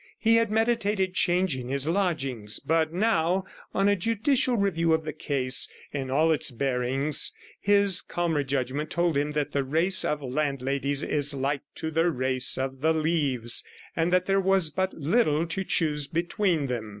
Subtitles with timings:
[0.17, 5.69] He had meditated changing his lodgings; but now, on a judicial review of the case
[5.93, 11.35] in all its bearings, his calmer judgment told him that the race of landladies is
[11.35, 13.63] like to the race of the leaves,
[13.95, 16.89] and that there was but little to choose between them.